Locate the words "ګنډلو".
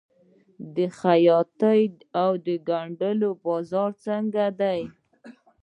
2.67-3.29